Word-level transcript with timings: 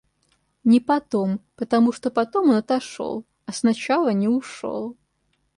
Не 0.63 0.79
потом, 0.79 1.41
потому 1.55 1.91
что 1.93 2.09
потом 2.09 2.49
он 2.49 2.55
отошёл, 2.55 3.23
а 3.45 3.51
сначала 3.53 4.09
не 4.11 4.27
ушёл. 4.27 4.97